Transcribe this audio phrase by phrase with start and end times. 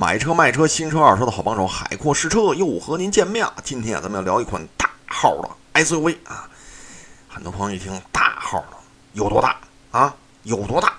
[0.00, 3.52] 买车卖车，新车二手车的好帮手，海阔试车又和您见面了。
[3.62, 6.48] 今天啊，咱们要聊一款大号的 SUV 啊。
[7.28, 8.78] 很多朋友一听大号的
[9.12, 9.58] 有多大
[9.90, 10.14] 啊？
[10.44, 10.94] 有多大？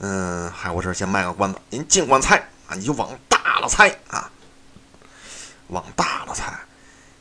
[0.00, 2.36] 嗯，海阔这先卖个关子，您尽管猜
[2.68, 4.28] 啊，你就往大了猜啊，
[5.68, 6.52] 往大了猜。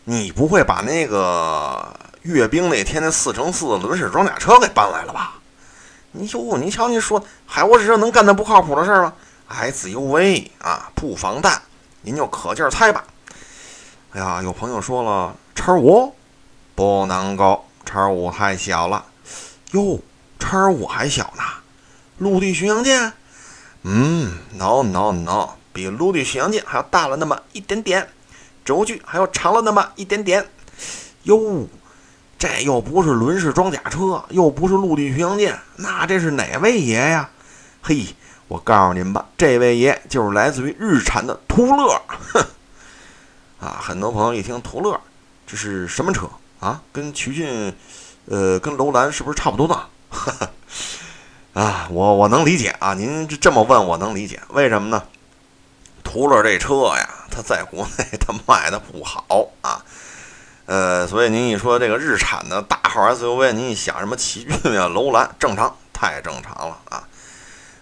[0.05, 1.87] 你不会把那个
[2.23, 5.35] 阅兵那天那四乘四轮式装甲车给搬来了吧？
[6.13, 9.13] 你哟，你瞧，你说海沃士车能干那不靠谱的事儿吗
[9.49, 11.61] ？SUV 啊，不防弹，
[12.01, 13.03] 您就可劲儿猜吧。
[14.11, 16.15] 哎呀，有朋友说了，叉五
[16.73, 19.05] 不能够，叉五太小了。
[19.71, 19.99] 哟，
[20.39, 21.43] 叉五还小呢。
[22.17, 23.13] 陆地巡洋舰，
[23.83, 28.09] 嗯，no no no，比陆地巡洋舰还要大了那么一点点，
[28.63, 30.47] 轴距还要长了那么一点点。
[31.23, 31.67] 哟。
[32.37, 37.29] 这又不是轮式装甲车，又不是陆地巡洋舰，那这是哪位爷呀？
[37.81, 38.05] 嘿，
[38.47, 41.99] 我告诉您吧，这位爷就是来自于日产的途乐。
[42.33, 42.45] 哼，
[43.59, 44.99] 啊，很多朋友一听途乐，
[45.47, 46.81] 这是什么车啊？
[46.93, 47.75] 跟奇骏，
[48.25, 49.81] 呃，跟楼兰是不是差不多呢？
[51.53, 55.03] 啊，我我能理解啊，您这这么问我能理解，为什么呢？
[56.03, 59.83] 途乐这车呀，它在国内它卖的不好啊。
[60.67, 66.94] 呃，所以您一说这个日产的大号 SUV，您一想什么奇骏呀、楼兰，正常，太正常了啊！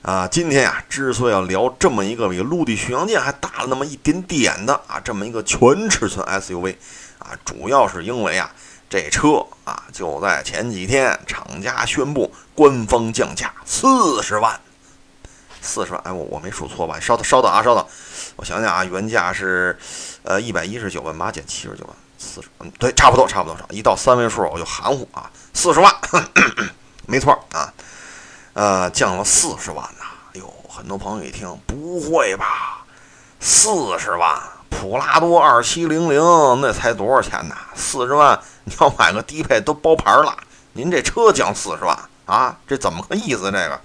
[0.04, 6.76] 啊，今天呀，之所以要聊这么一个比陆地巡洋舰还大了那么一点点的啊，这么一个全尺寸 SUV
[7.20, 8.52] 啊，主要是因为啊，
[8.90, 14.60] 这车啊，就在前几天厂家宣布官方降价四十万，
[15.62, 17.00] 四十万，哎，我我没数错吧？
[17.00, 17.88] 稍等，稍等啊，稍等，
[18.36, 19.80] 我想想啊，原价是
[20.24, 21.96] 呃一百一十九万八减七十九万。
[22.18, 25.94] 四十，嗯，对，差不多，差不多少，一到三位数我就含糊啊，四十万，
[27.08, 27.72] 没错啊，
[28.54, 32.86] 呃，降了四十万呐，哎呦，很多朋友一听，不会吧，
[33.40, 36.22] 四十万，普拉多二七零零
[36.62, 37.56] 那才多少钱呢？
[37.74, 40.38] 四十万你要买个低配都包牌了，
[40.74, 43.46] 您这车降四十万啊，这怎么个意思？
[43.46, 43.82] 这个，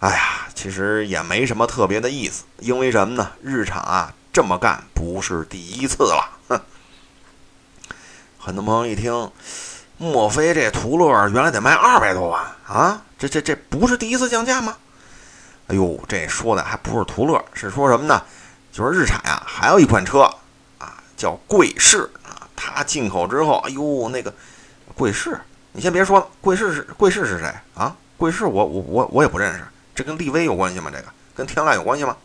[0.00, 3.30] 哎呀，其实也没什么特别的意思，因为什么呢？
[3.40, 6.30] 日产啊这么干不是第一次了。
[6.48, 6.60] 哼
[8.38, 9.30] 很多朋友一听，
[9.98, 13.02] 莫非这途乐原来得卖二百多万啊？
[13.18, 14.76] 这这这不是第一次降价吗？
[15.68, 18.22] 哎呦，这说的还不是途乐，是说什么呢？
[18.72, 20.22] 就是日产呀，还有一款车
[20.78, 22.46] 啊，叫贵士啊。
[22.54, 24.32] 它进口之后，哎呦，那个
[24.94, 25.40] 贵士，
[25.72, 27.96] 你先别说了，贵士是贵士是谁啊？
[28.16, 30.90] 贵士我我我我也不认识，这跟力威有关系吗？
[30.92, 31.04] 这个
[31.34, 32.16] 跟天籁有关系吗？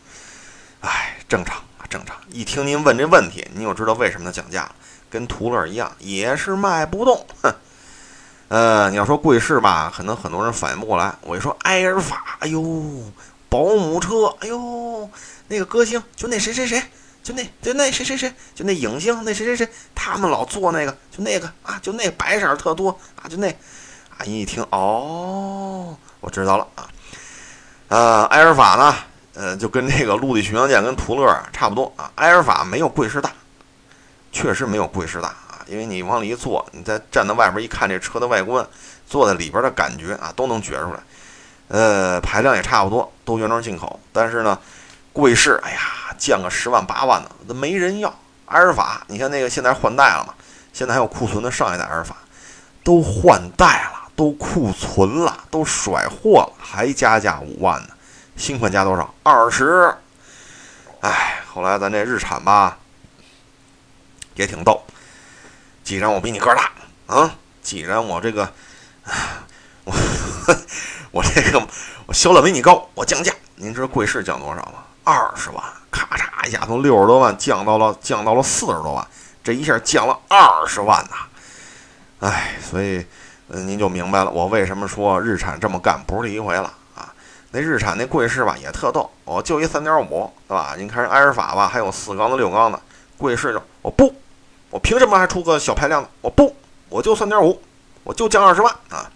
[0.80, 2.16] 哎，正常啊，正常。
[2.28, 4.74] 一听您问这问题，您就知道为什么它降价了。
[5.10, 7.26] 跟途乐一样，也是卖不动。
[7.42, 7.54] 哼，
[8.52, 11.14] 呃，你要说贵士吧，可能很多人反应不过来。
[11.22, 12.62] 我一说埃尔法，哎呦，
[13.48, 15.08] 保姆车，哎呦，
[15.48, 16.82] 那个歌星，就那谁谁谁，
[17.22, 22.90] 就那就那谁谁谁，就那影星，那谁谁谁，他们老做那个，就那个啊，就那白色特多
[23.22, 23.48] 啊，就那
[24.18, 26.86] 啊，一听哦，我知道了啊。
[27.88, 28.94] 呃，埃尔法呢，
[29.32, 33.32] 呃，就跟这个陆地巡洋舰跟途乐差不多啊，埃尔法没有贵士大。
[34.30, 35.34] 确实没有贵士大，
[35.72, 38.64] 因为你往里一坐，你再站在外边一看这车的外观，
[39.08, 41.00] 坐在里边的感觉啊，都能觉出来。
[41.68, 43.98] 呃，排量也差不多，都原装进口。
[44.12, 44.58] 但是呢，
[45.14, 45.80] 贵士，哎呀，
[46.18, 48.14] 降个十万八万的，都没人要。
[48.44, 50.34] 阿尔法，你看那个现在换代了嘛？
[50.74, 52.16] 现在还有库存的上一代阿尔法，
[52.84, 57.88] 都换代了，都库存了，都甩货了，还加价五万呢。
[58.36, 59.14] 新款加多少？
[59.22, 59.90] 二十。
[61.00, 62.76] 哎，后来咱这日产吧。
[64.34, 64.82] 也挺逗，
[65.84, 66.70] 既然我比你个儿大
[67.06, 68.48] 啊，既然我这个，
[69.84, 69.92] 我
[71.10, 71.66] 我这个
[72.06, 73.32] 我销量比你高，我降价。
[73.56, 74.84] 您知道贵士降多少吗？
[75.04, 79.06] 二十万，咔嚓一下从六十多万降到了降到了四十多万，
[79.42, 82.28] 这一下降了二十万呐！
[82.28, 83.04] 哎，所以，
[83.48, 87.12] 您就明白了我为什么说日产这么干不是第一回了啊。
[87.50, 90.74] 那日产那贵士吧也特逗，我就一三点五，对吧？
[90.78, 92.80] 您看人埃尔法吧，还有四缸的、六缸的，
[93.18, 94.14] 贵士就我不。
[94.72, 96.08] 我凭什么还出个小排量的？
[96.22, 96.56] 我不，
[96.88, 97.60] 我就三点五，
[98.04, 99.10] 我就降二十万啊！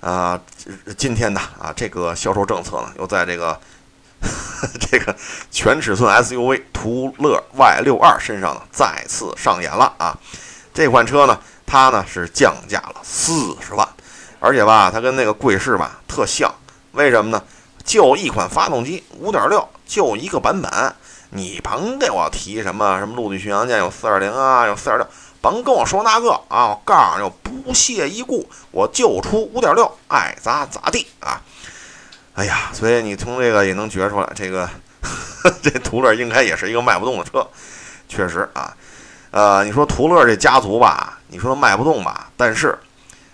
[0.00, 0.40] 啊，
[0.98, 3.58] 今天呢啊，这个销售政策呢，又在这个
[4.78, 5.16] 这个
[5.50, 10.14] 全尺寸 SUV 途乐 Y 六二身上呢再次上演了啊！
[10.74, 13.88] 这款车呢，它呢是降价了四十万，
[14.38, 16.54] 而且吧，它跟那个贵士吧特像，
[16.92, 17.42] 为什么呢？
[17.84, 20.70] 就一款发动机，五点六，就一个版本。
[21.30, 25.06] 你甭给我提什么什么陆地巡洋舰有四二零啊，有四点六，
[25.40, 26.68] 甭跟我说那个啊！
[26.68, 31.40] 我告诉你，我不屑一顾，我就出五点六，爱咋咋地啊！
[32.34, 34.66] 哎呀，所以你从这个也能觉出来，这个
[35.02, 37.46] 呵 这途乐应该也是一个卖不动的车，
[38.08, 38.74] 确实啊。
[39.30, 42.30] 呃，你说途乐这家族吧，你说卖不动吧？
[42.38, 42.78] 但是，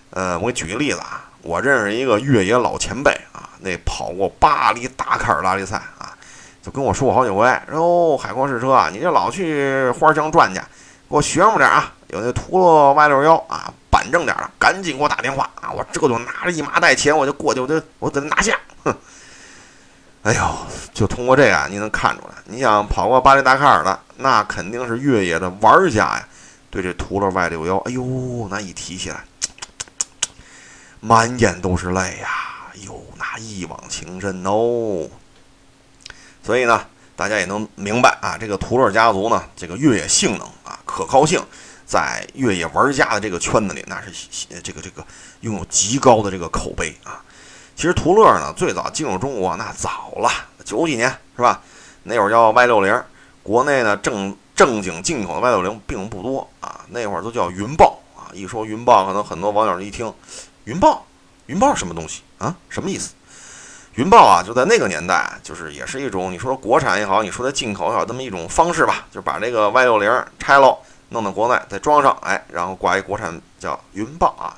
[0.09, 5.81] 呃，我给举个例子啊，我认识一个越野老前辈啊，那跑过巴黎达喀尔拉力赛，
[6.65, 10.59] 就跟我说过好几回，哟，海阔试车啊，你这老去花乡转去，
[11.07, 18.95] 给我学么点啊，有那途乐 Y 六幺啊，板正点的，赶紧给我打电话啊，我这就拿着一麻袋钱，我就过去，我就我给他拿下，哼。
[20.23, 20.41] 哎呦，
[20.91, 26.27] 就通过这个，你能看出来，你想跑过巴黎达喀尔的，那肯定是越野的玩家呀。
[26.71, 29.23] 对这途乐 Y 六幺，哎呦，那一提起来，
[30.99, 32.27] 满眼都是泪呀，
[32.73, 35.07] 哎呦，那一往情深哦。
[36.45, 41.43] 所以呢，大家也能明白啊，这个途乐家族呢，这个越野性能啊，可靠性，
[41.87, 44.11] 在越野玩家的这个圈子里，那是
[44.61, 45.03] 这个这个
[45.41, 47.19] 拥有极高的这个口碑啊。
[47.75, 50.29] 其实途乐呢，最早进入中国那早了，
[50.63, 51.63] 九几年是吧？
[52.03, 53.03] 那会儿叫 Y 六零，
[53.41, 56.85] 国内呢正正经进口的 Y 六零并不多啊。
[56.89, 58.29] 那会儿都叫云豹啊。
[58.33, 60.13] 一说云豹，可能很多网友一听，
[60.65, 61.07] 云豹，
[61.47, 62.55] 云豹什么东西啊？
[62.69, 63.13] 什么意思？
[63.95, 70.77] 云豹啊，就在那个年代，就是也是一种你说国产也好，你说它进口也好，这么一种方式吧，就把这个 Y 六零拆喽，
[71.09, 74.55] 弄到国内再装上，哎，然后挂一国产叫云豹啊。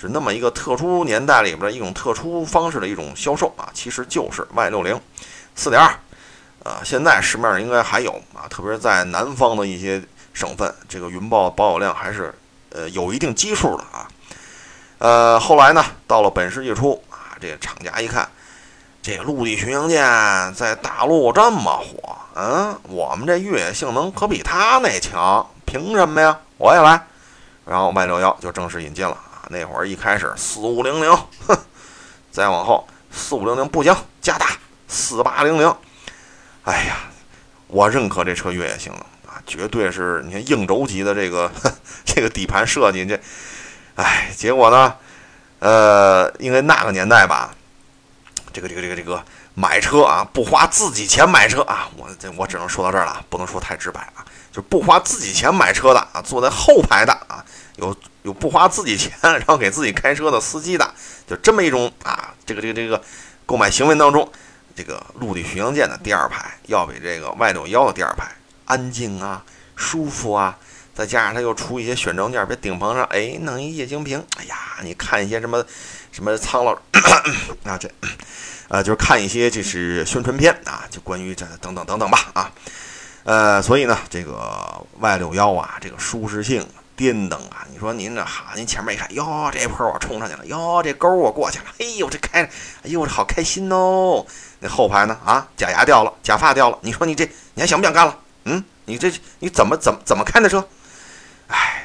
[0.00, 5.00] 是那么一个特殊年代里边的一种特殊方式的一种销售啊，其实就是 Y 六零
[5.54, 5.94] 四点二，
[6.64, 10.02] 呃，现在市面上应该还有啊，特别是在南方的一些
[10.32, 12.34] 省份，这个云豹保有量还是
[12.70, 14.08] 呃有一定基数的啊。
[14.98, 18.28] 呃，后来呢，到了本世纪初啊，这个厂家一看，
[19.02, 20.00] 这陆地巡洋舰
[20.54, 26.38] 在大陆这么火，嗯，我们这越野性能可比它那强，凭什么呀？
[26.56, 27.04] 我也来，
[27.66, 29.18] 然后 Y 六幺就正式引进了。
[29.48, 31.12] 那会儿一开始四五零零，
[31.48, 31.58] 哼，
[32.30, 34.46] 再往后四五零零不行，加大
[34.86, 35.74] 四八零零。
[36.62, 36.98] 哎呀，
[37.66, 39.00] 我认可这车越野性能
[39.34, 41.50] 啊，绝对是你看硬轴级的这个
[42.04, 43.20] 这个底盘设计，这，
[43.96, 44.94] 哎，结果呢，
[45.58, 47.52] 呃，因为那个年代吧，
[48.52, 57.44] 这个这个这个这个买车啊，不花自己钱买车啊，我这我只能说到这儿了，不能说太直白啊，就不花自己钱买车的啊，坐在后排的啊，
[57.76, 57.96] 有。
[58.22, 60.94] 有不花自己钱，然后给自己开车的司机的，
[61.26, 63.02] 就这么一种啊，这个这个这个
[63.44, 64.30] 购买行为当中，
[64.76, 68.30] 这个陆地巡洋舰的第二排要比这个 Y 六幺的第二排
[68.66, 69.42] 安静啊、
[69.74, 70.56] 舒服啊，
[70.94, 75.64] 再加上它又出一些选装件，别顶棚上哎弄一液晶屏，哎呀，你看一些什么
[76.10, 76.72] 什么苍老
[77.64, 77.90] 啊这，
[78.68, 82.52] 呃就是看一些这是宣传片啊，就关于这等等等等吧啊，
[83.24, 86.66] 呃，所以呢，这个 Y 六幺啊，这个舒适性。
[86.94, 87.66] 颠蹬啊！
[87.72, 92.50] 你说您这哈，您前面一看，哟，这坡我冲上去了，哟，这沟我过去了，哎呦，这开，哎
[92.84, 94.24] 呦，这好开心哦！
[94.60, 95.18] 那后排呢？
[95.24, 97.24] 啊，假牙掉了，假发掉了，你说你这
[97.54, 98.16] 你还想不想干了？
[98.44, 100.64] 嗯，你这你怎么怎么怎么开的车？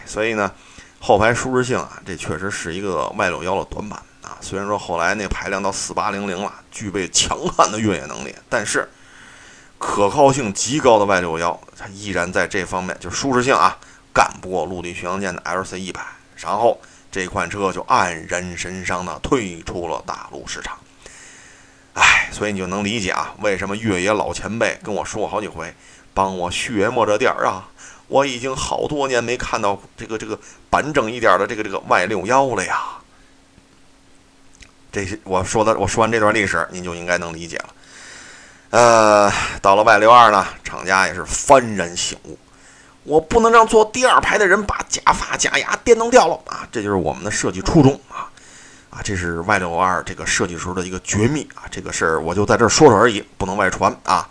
[0.07, 0.51] 所以呢，
[0.99, 4.37] 后排舒适性啊，这确实是一个 Y 六幺的短板啊。
[4.41, 8.89] 虽然说后来那排量到四八零零了，具备强悍的越野能力，但是
[9.77, 13.77] 可靠性极高的 Y 六幺，它依然在这方面就舒适性啊。
[14.13, 16.01] 干不过陆地巡洋舰的 LC 一百，
[16.37, 16.81] 然后
[17.11, 20.79] 这款车就黯然神伤的退出了大陆市场。
[21.93, 25.71] 哎，所以你就能理解啊，为什么越野老前辈跟我说过好几回，
[26.15, 27.69] 帮我学摸着点儿啊！
[28.07, 32.81] 我已经好多年没看到这个这个板正一点的这个这个 Y 六幺了呀。
[34.91, 37.69] 这些我说的，我说完这段历史，您就应该能理解了。
[38.69, 42.37] 呃，到了 Y 六二呢，厂家也是幡然醒悟。
[43.03, 46.67] 我不能让坐第二排的人把假发假牙电弄掉了啊！
[46.69, 48.27] 这就是我们的设计初衷啊！
[48.89, 51.63] 啊，这是 Y 六二这个设计时候的一个绝密啊！
[51.71, 54.27] 这个事儿我就在这儿说说而已，不能外传啊！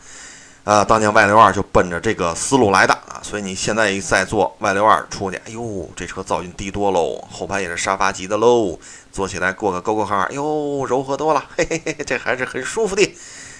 [0.66, 3.22] 呃，当年 Y 六二就奔着这个思路来的啊！
[3.22, 8.76] 所以你现在一再坐 Y 六二出去，哎呦，这车噪音低多喽，后排也是沙发级的喽，
[9.12, 13.14] 坐起来过个沟沟坎坎，哎呦，柔和多了，嘿嘿嘿，这还是很舒服的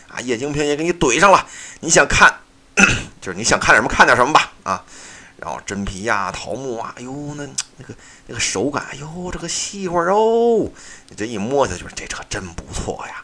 [0.08, 0.18] 啊！
[0.20, 1.46] 液晶屏也给你怼上了，
[1.78, 2.40] 你想看，
[3.22, 4.82] 就是你想看点什么看点什么吧啊！
[5.36, 7.46] 然后真皮呀、桃木啊，哎呦，那
[7.76, 7.94] 那个
[8.26, 10.68] 那个手感，哎呦，这个细滑哦！
[11.08, 13.22] 你这一摸下去，这车真不错呀。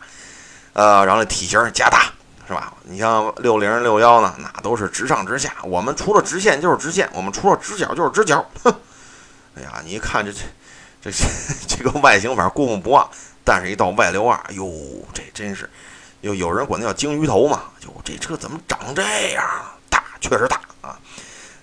[0.75, 2.13] 呃，然后体型加大，
[2.47, 2.75] 是吧？
[2.83, 5.55] 你像六零六幺呢，那都是直上直下。
[5.63, 8.45] 我们除了直线就是直线，我们除了直角就是直角。
[8.63, 8.75] 哼，
[9.55, 10.33] 哎呀，你一看这
[11.01, 13.09] 这这这个外形，反正过目不忘。
[13.45, 14.71] 但是，一到外六二，哎呦，
[15.15, 15.69] 这真是，
[16.21, 17.63] 有有人管它叫鲸鱼头嘛？
[17.81, 19.03] 就这车怎么长这
[19.35, 19.45] 样？
[19.89, 20.99] 大，确实大啊。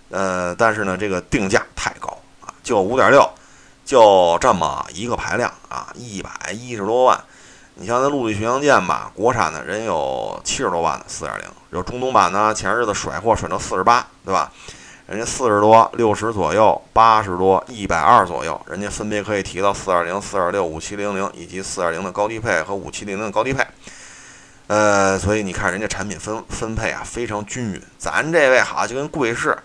[0.10, 3.30] 呃，但是呢，这个定价太高啊，就五点六，
[3.86, 7.22] 就这么一个排量啊，一百一十多万。
[7.80, 14.52] 你像那陆地巡洋舰吧，国产的人有七十多万的四点零，有中东版呢，前日子甩货甩到四十八，对吧？
[15.08, 23.66] 人家四十多、六十左右、八十多、一百二左右，人家分别可以提到四二零、四二六、五七零零以及四二零的高低配和五七零零的高低配。
[24.68, 27.82] 呃，所以你看人家产品分分配啊非常均匀。
[27.98, 29.58] 咱这位好像就跟贵士，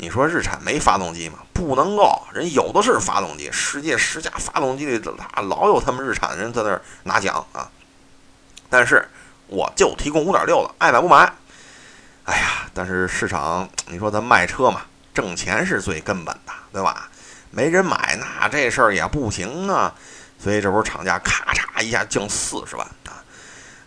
[0.00, 1.40] 你说日产没发动机吗？
[1.52, 7.70] 不能够，人有的是发动机，世界十佳发动机里老老有他们日产的人在那儿拿奖啊。
[8.70, 9.06] 但是
[9.46, 11.30] 我就提供五点六的，爱买不买。
[12.24, 14.80] 哎呀，但是市场，你说咱卖车嘛，
[15.12, 17.10] 挣钱是最根本的，对吧？
[17.50, 19.94] 没人买，那这事儿也不行啊。
[20.38, 23.20] 所以这不是厂家咔嚓一下降四十万啊？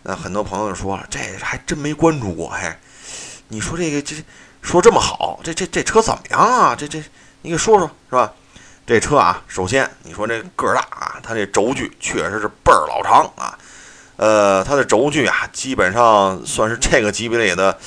[0.04, 2.50] 那很多朋友说了，这还真没关注过。
[2.50, 2.72] 嘿，
[3.48, 4.14] 你说这个这
[4.64, 6.74] 说这么好，这这这车怎么样啊？
[6.74, 7.00] 这这
[7.42, 8.32] 你给说说，是吧？
[8.86, 13.56] 这车啊，首先你说这个儿大啊，它这轴距确实是倍儿老长啊。
[14.16, 17.78] 呃，它的轴距啊，基本上算是这个级别里的。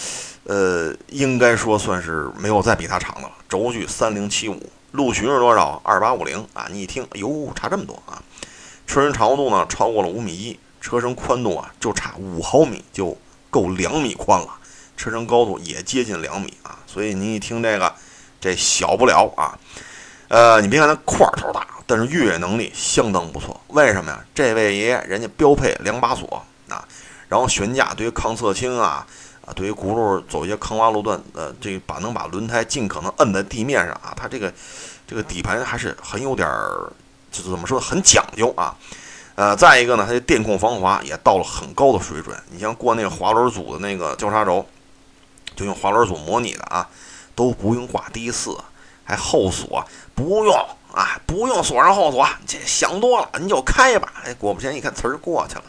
[0.44, 3.32] 呃，应该说算是没有再比它长的了。
[3.50, 5.82] 轴距三零七五，陆巡是多少？
[5.84, 6.68] 二八五零啊！
[6.72, 8.22] 你一听，哎呦，差这么多啊！
[8.86, 13.18] 车身长度呢超过了五米一，车身宽度啊就差五毫米就
[13.50, 14.48] 够两米宽了，
[14.98, 16.80] 车身高度也接近两米啊！
[16.86, 17.94] 所以你一听这个，
[18.42, 19.58] 这小不了啊。
[20.28, 23.62] 呃，你别看它块头大，但是越野能力相当不错。
[23.68, 24.26] 为什么呀？
[24.36, 26.84] 这位爷爷人家标配两把锁啊，
[27.30, 29.08] 然后悬架对于抗侧倾啊。
[29.46, 34.54] 啊，对于轱辘走一些坑洼路段，呃，这把能把轮胎尽可能摁在地面上啊，它这个
[35.08, 36.92] 这个底盘还是很有点儿，
[37.32, 38.76] 就是怎么说，很讲究啊。
[39.36, 42.38] 呃，再一个呢，它的电控防滑也到了很高的水准。
[42.50, 44.68] 你像过那个滑轮组的那个交叉轴，
[45.58, 46.88] 就用滑轮组模拟的啊，
[47.36, 48.58] 都不用挂低四，
[49.04, 49.86] 还后锁
[50.16, 50.56] 不用
[50.94, 54.14] 啊，不用锁上后锁，这想多了，你就开吧。
[54.24, 55.64] 哎，果不其然，一看词儿过去了。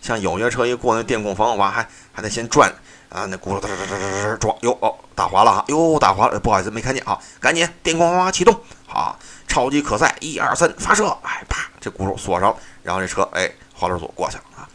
[0.00, 2.72] 像有些车一过那电控防滑，还还得先转。
[3.08, 8.54] 啊，那轱辘哒哒哒哒哒撞，哟哦，打滑了哈，哟打滑了，不好意思没看见啊，赶紧电控防滑启动，
[8.86, 14.68] 好，超级可赛，一二三发射，哎啪，这轱辘锁上了，然后这车哎滑轮组过去了啊，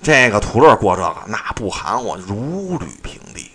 [0.00, 3.47] 这个途乐过这个那不含糊，如履平地，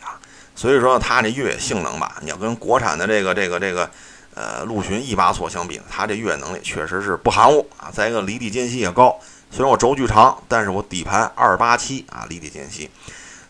[0.56, 3.90] 所以说它这越野性能吧，你要跟国产的这个这个这个
[4.34, 9.18] 呃陆巡一把锁相比，它这越野能力确实是不含糊啊，再一个离地间隙也高，
[9.52, 12.90] 虽然我轴距长，但是我底盘二八七啊离地间隙。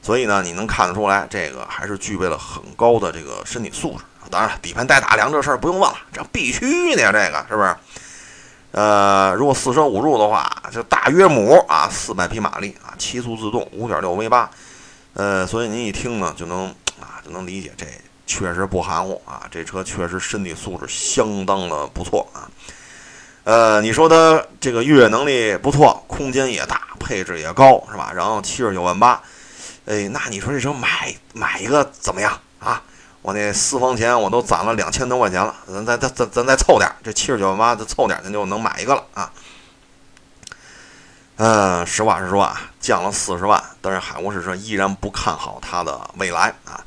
[0.01, 4.03] 所以呢，你能看得出来，这个还是具备了很高的这个身体素质。
[4.29, 7.75] 当然了，底盘带大梁这事儿不用问了，这必须的呀，这个是不是？
[8.71, 14.49] 呃，如果四舍五入的话，就大约母啊，四百匹马力啊，七速自动，五点六 V 八。
[15.13, 17.85] 呃，所以您一听呢，就能啊，就能理解，这
[18.25, 22.49] 确实不含糊啊，这车确实身体素质相当的不错啊。
[23.43, 28.11] 呃，你说它这个越野能力不错，空间也大，配置也高，是吧？
[28.15, 29.21] 然后七十九万八。
[29.85, 32.81] 哎，那你说这车买买一个怎么样啊？
[33.21, 39.31] 我那私房钱我都攒了两千多块钱了，咱再咱咱咱再凑点，这七十九万八再凑点，咱就能买一个了啊。
[41.35, 46.79] 嗯，实话实说啊，降了四十万，但是海沃士车依然不看好它的未来啊。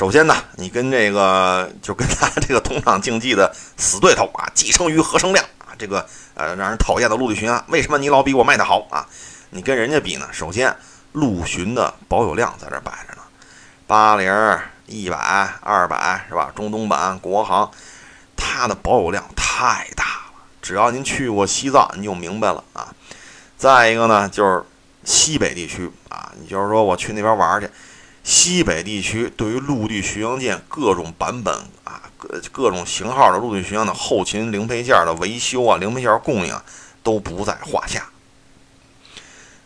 [0.00, 9.06] 首先呢，你跟这个 就跟他这个同场竞技的死对头啊， 继承于何生亮啊，这个呃让人讨厌的陆地巡啊，为什么你老比我卖的好啊？
[9.50, 10.74] 你跟人家比呢，首先。
[11.12, 13.22] 陆巡的保有量在这摆着呢，
[13.84, 14.32] 八零、
[14.86, 15.16] 一百、
[15.60, 16.52] 二百是吧？
[16.54, 17.68] 中东版、国行，
[18.36, 20.32] 它的保有量太大了。
[20.62, 22.94] 只要您去过西藏，你就明白了啊。
[23.58, 24.62] 再一个呢，就是
[25.02, 27.68] 西北地区啊，你就是说我去那边玩去，
[28.30, 36.56] 西北地区对于陆地巡洋舰各种版本啊、各各种型号的陆地巡洋的后勤零配件的维修啊、零配件供应
[37.02, 38.08] 都不在话下。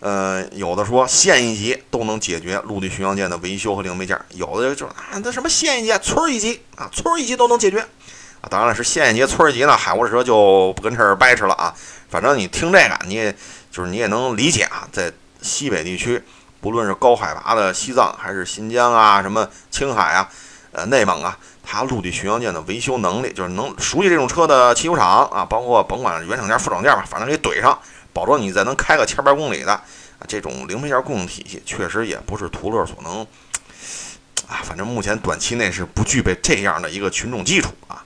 [0.01, 7.81] 呃，有的说县一级都能解决陆地巡洋舰的维修和零配件，有的就啊，那什么县一级、村一级啊，村一级都能解决
[8.41, 8.49] 啊。
[8.49, 11.75] 当然了是县一级、村一级呢，海沃士车就不跟这儿掰扯了啊。
[12.09, 13.37] 反正你听这个，你也
[13.71, 16.23] 就是你也能理解啊，在西北地区，
[16.65, 20.27] 不论是高海拔的西藏，还是新疆啊、什么青海啊、
[20.73, 27.79] 呃内蒙啊，它陆地巡洋舰的维修能力，就是能熟悉这种车的汽修厂啊，包括甭管原厂件、副厂件吧，反正给怼上。
[28.15, 29.85] 保证你再能开个千八公里的啊，
[30.27, 33.21] 这种零配件供应体系确实也不是途乐所能
[34.49, 38.03] 啊，反正目前短期内是不具备这样的一个群众基础啊。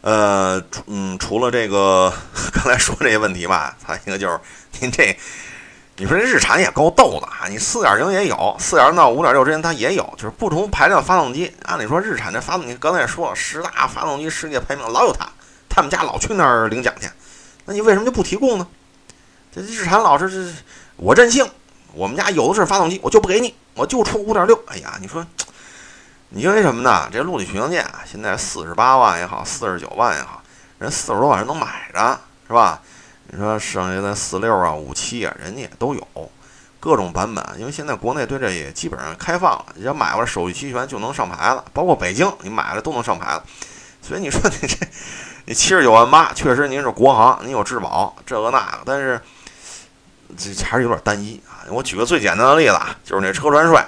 [0.00, 2.10] 呃，嗯，除了这个
[2.54, 4.40] 刚才说这些问题吧，它一个就是
[4.80, 5.14] 您这，
[5.98, 11.54] 你说这日产也够逗的啊，你四点零也有，四点零到五点六之间它也有，就是不同排量发动机。
[11.64, 15.26] 按理说日产这发动机，刚才也说了，十大发动机世界排名老有它，
[15.70, 17.08] 他们家老去那儿领奖去。
[17.64, 18.66] 那你为什么就不提供呢？
[19.50, 20.54] 这日产老是这
[20.96, 21.50] 我任性，
[21.94, 24.62] 我们家有的是发动机，我就不给你，我就出五点六。
[24.66, 25.26] 哎呀，你说，
[26.28, 27.08] 你因为什么呢？
[27.10, 30.42] 这陆地巡洋舰啊，现在四十八万也好，四十九万也好，
[30.78, 32.82] 人四十多万人能买着，是吧？
[33.28, 36.30] 你说剩下的四六啊、五七啊，人家也都有
[36.78, 43.42] 各种版本，因为现在国内对这也基本上开放了，只要买回来手续齐全就能上牌子，包括北京你买了都能上牌子。
[44.00, 44.76] 所以你说你这
[45.46, 49.20] 你七十九万八，确实您是国行，你有质保这个那个，但是
[50.36, 51.66] 这还是有点单一啊。
[51.68, 53.82] 我举个最简单的例子啊，就是那车船税。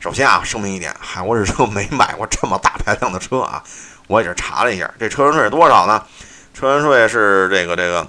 [0.00, 3.62] 首先啊，声明一点，海沃日车没买过这么大排量的车啊，
[4.08, 6.04] 我也是查了一下，这车船税是多少呢？
[6.52, 8.06] 车船税是这个这个。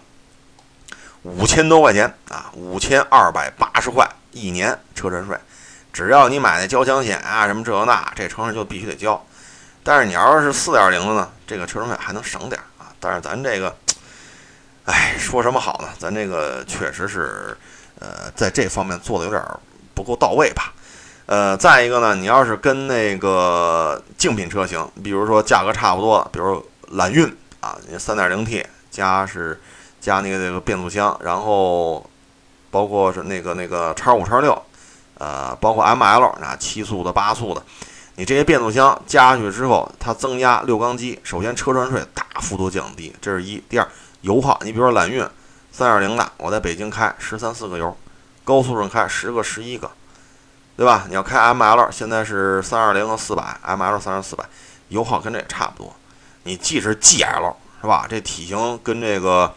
[1.23, 5.37] 五千多块钱啊，五千二百八十块一年车船税，
[5.93, 9.25] 只要你买那交强险啊，什么这那，这车上就必须得交。
[9.83, 12.91] 但是你要是四点零的呢，这个车船费还能省点啊。
[12.99, 13.73] 但是咱这个，
[14.83, 15.87] 哎，说什么好呢？
[15.97, 17.57] 咱这个确实是，
[17.99, 19.41] 呃，在这方面做的有点
[19.93, 20.73] 不够到位吧。
[21.25, 27.25] 呃，再一个呢，你要是跟那个竞品车型，比如说价格差不多，比如揽运
[27.61, 29.61] 啊，三点零 T 加是。
[30.03, 32.05] 加那个那个变速箱，然后
[32.69, 34.61] 包括是那个那个叉五叉六，
[35.17, 37.63] 呃，包括 ML 啊七速的八速的，
[38.17, 43.63] 你这些变速箱加上去之后，它增压六缸机，首先车船税大幅度降低，这是一。
[43.69, 43.87] 第二，
[44.23, 45.25] 油耗，你比如说揽运
[45.71, 47.95] 三点零的，我在北京开十三四个油，
[48.43, 49.89] 高速上开十个十一个，
[50.75, 51.05] 对吧？
[51.07, 54.43] 你要开 ML，现在是三二零和四百，ML 三二四百，
[54.89, 55.93] 油耗跟这也差不多。
[56.43, 58.05] 你即使 GL 是吧？
[58.09, 59.49] 这体型跟这个。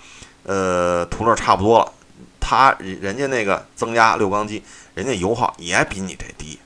[0.49, 1.93] 呃，途乐差不多了，
[2.39, 4.63] 它人家那个增压六缸机，
[4.95, 6.57] 人家油耗也比你这低，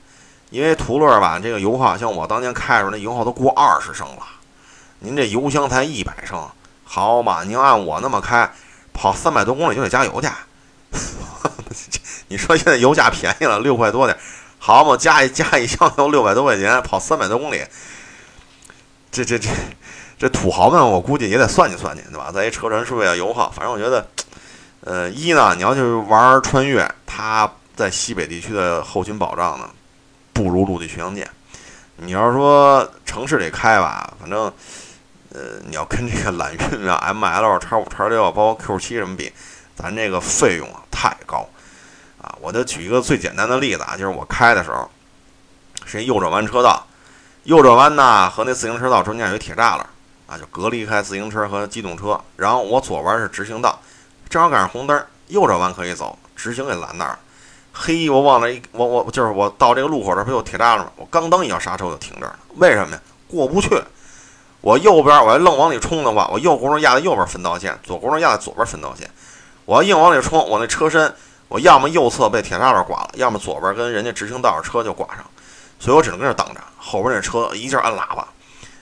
[0.51, 4.21] 因为途乐吧，这个油耗像我当年开的时候，那油耗都过二十升了，
[4.99, 6.47] 您这油箱才一百升，
[6.83, 8.51] 好嘛，您按我那么开，
[8.93, 10.27] 跑三百多公里就得加油去，
[12.29, 14.15] 你说现在油价便宜了六块多点，
[14.59, 17.65] 好嘛，加一加一箱油六百多块钱，跑三百多公里，
[19.11, 19.49] 这这这。
[20.21, 22.31] 这土豪们，我估计也得算计算计，对吧？
[22.31, 24.05] 在一车船税啊、油耗，反正我觉得，
[24.81, 29.67] 呃，一呢，你要去玩穿越，它在西北地区的后勤保障呢，
[30.31, 31.27] 不如陆地巡洋舰。
[31.95, 34.41] 你要是说城市里开吧，反正，
[35.33, 39.33] 呃，你要跟这个 揽运啊、M L 叉五叉六，包括 Q 七什么比，
[39.75, 41.49] 咱这个费用啊太高
[42.21, 42.29] 啊！
[42.39, 44.87] 我就举一个最简单的例子啊，就是我开的时候，
[45.83, 46.85] 是一右转弯车道，
[47.45, 49.87] 右转弯呢和那自行车道中间有一铁栅栏。
[50.31, 53.77] 啊，就隔离开自行车和机动车，然后我左弯是直行道，
[54.29, 57.19] 正好赶上红灯，右转弯可以走，直行给拦那儿了。
[57.73, 60.91] 嘿，我忘了一，我我就是我到这个路口这不有铁栅栏吗？
[60.95, 63.01] 我刚蹬一脚刹车就停这儿了，为什么呀？
[63.27, 63.69] 过不去。
[64.61, 69.09] 我右边我要愣往里冲的话，我右轱辘压在右边分道线，左轱辘压在左边分道线。
[69.65, 71.13] 我要硬往里冲，我那车身
[71.49, 75.25] 我要么右侧被铁栅栏刮了，要么左边跟人家直行道上车就刮上，
[75.77, 78.27] 所以我只能跟这等着，后边那车一劲按喇叭。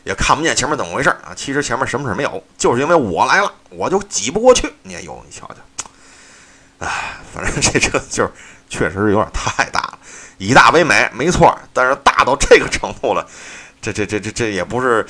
[0.04, 1.34] 也看不见前面怎么回事啊！
[1.36, 4.74] 其实前面什么事没有，就是因为我来了，我就挤不过去。
[4.84, 5.56] 你也有，你瞧瞧，
[6.80, 8.32] 哎，反正这车就是
[8.70, 10.00] 确实是有点太大了，
[10.38, 11.58] 以大为美，没错。
[11.74, 13.28] 但是大到这个程度了，
[13.82, 15.06] 这这这这这也不是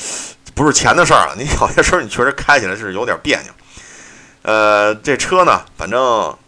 [0.54, 1.36] 不是钱的事儿了。
[1.38, 3.54] 你有些时候你确实开起来是有点别扭。
[4.42, 6.02] 呃，这车呢，反正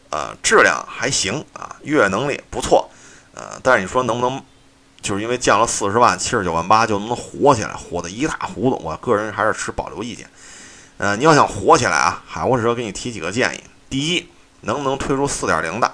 [0.09, 2.89] 呃质量还行啊，越野能力不错。
[3.33, 4.43] 呃，但是你说能不能？
[5.01, 8.79] 就是因为降了四十万，七十九万八就能火起来，火的一塌糊涂。
[8.83, 10.29] 我个人还是持保留意见。
[10.97, 13.59] 呃，你要想火起来啊，海沃士车给你提几个建议：
[13.89, 14.29] 第一，
[14.61, 15.91] 能不能推出四点零的？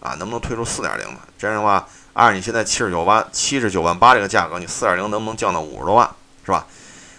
[0.00, 1.20] 啊，能不能推出四点零的？
[1.36, 6.08] 这样的话，按你现在七十九万、七十九万八这个价格，你四点零能不能降到五十多万，
[6.46, 6.64] 是吧？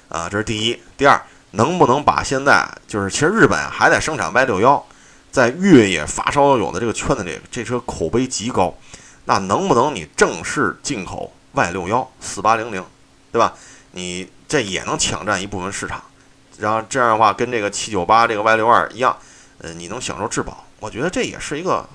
[0.08, 0.82] 啊，这是第一。
[0.98, 4.82] 第二，能不能把现在就是其实日本还在生产 Y 六幺，
[5.30, 8.74] 在越野发烧友的这个圈子里，这车口碑极高。
[9.30, 12.84] 那能不能你正式进口 Y 六幺四八零零，
[13.32, 13.54] 对吧？
[13.92, 16.02] 你这也能抢占一部分市场，
[16.58, 19.16] 然后这样的话跟这个七九八这个 Y 六二一样，
[19.60, 20.66] 呃，你能享受质保。
[20.80, 21.88] 我觉得这也是一个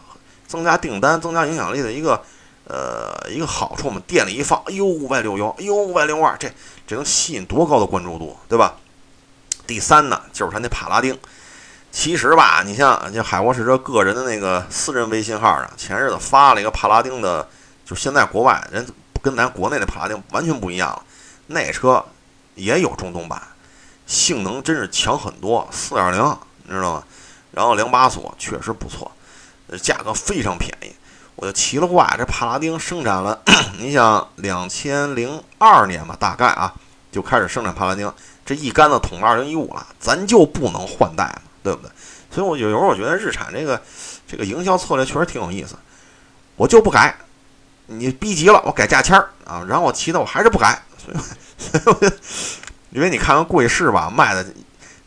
[0.47, 2.23] 增加订单、增加影响力的一个
[2.69, 4.01] 呃一个好处嘛。
[4.07, 6.49] 店里一放，哎呦 Y 六幺，哎呦 Y 六二，这
[6.87, 8.77] 这能吸引多高的关注度，对吧？
[9.67, 11.19] 第三呢，就是它那帕拉丁。
[11.95, 17.49] 其实吧，你像就海沃士车个人的那个私人微信号上，前日子发了一个帕拉丁的，
[17.87, 18.85] 就现在国外人
[19.23, 21.03] 跟咱国内的帕拉丁完全不一样了。
[21.47, 22.05] 那车
[22.57, 23.41] 也有中东版，
[24.09, 27.05] 性能真是强很多，四点零，你知道吗？
[27.53, 29.13] 然后两把锁确实不错，
[29.81, 30.93] 价格非常便宜。
[31.37, 33.41] 我就奇了怪，这帕拉丁生产了，
[33.79, 36.75] 你想两千零二年吧，大概啊
[37.13, 38.13] 就开始生产帕拉丁，
[38.45, 41.43] 这一竿子捅到二零一五了，咱就不能换代吗？
[41.65, 41.91] 对不对？
[42.31, 43.81] 所以我有时候我觉得日产这个
[44.29, 45.75] 这个营销策略确实挺有意思。
[46.57, 47.17] 我就不改，
[47.87, 51.19] 你逼急了，我改价签儿啊，然后我骑的我还是不改，所以，
[51.59, 52.15] 所以我就
[52.91, 54.45] 因为你看看贵士吧，卖的，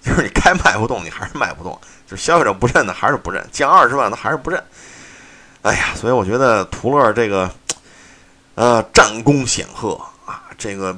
[0.02, 4.62] 就是你该卖不动，你还是卖不动，就是消费者不认的还是不认，降二十万他还是不认。
[5.62, 7.50] 哎呀，所以我觉得途乐这个，
[8.56, 9.93] 呃，战功显赫
[10.26, 10.98] 啊，这个。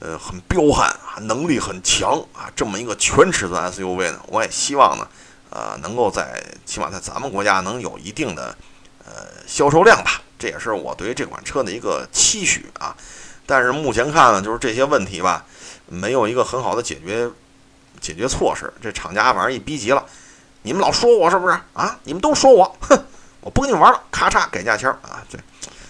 [0.00, 5.08] 呃，很彪悍啊，能力很强啊，这么一个全尺寸 SUV 呢，我也希望呢，
[5.50, 8.56] 呃，能够在起码在咱们国家能有一定的
[9.04, 12.96] 呃销售量吧，这也是我对于这款车的一个期许啊。
[13.44, 15.44] 但是目前看呢，就是这些问题吧，
[15.88, 17.28] 没有一个很好的解决
[18.00, 18.72] 解决措施。
[18.80, 20.06] 这厂家反正一逼急了，
[20.62, 21.98] 你们老说我是不是啊？
[22.04, 22.96] 你们都说我， 哼，
[23.40, 25.40] 我不跟你玩了，咔嚓改价签啊，对，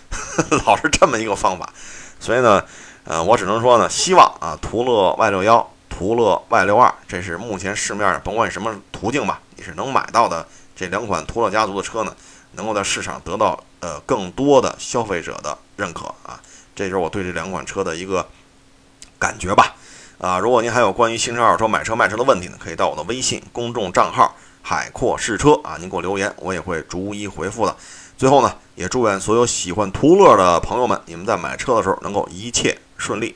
[0.65, 1.71] 老是这么一个方法，
[2.19, 2.65] 所以呢。
[3.09, 12.15] 呃，我只能说呢，希望啊，途乐 Y 六幺、途乐 Y 六二，这是目前市面上甭管什么途径吧，你是能买到的这两款途乐家族的车呢，
[12.53, 16.39] 能够在市场得到呃更多的消费者的认可啊，
[16.77, 18.29] 这就是我对这两款车的一个
[19.19, 19.75] 感觉吧。
[20.19, 27.75] 啊，如果您还有关于新车、二手车买车卖车的问题呢，可以到我的微信公众账号“海阔试车”啊，您给我留言，我也会逐一回复的。
[28.19, 32.79] 最后呢，也祝愿所有喜欢途乐的朋友们，你们在买车的时候能够一切。
[32.99, 33.35] 顺利。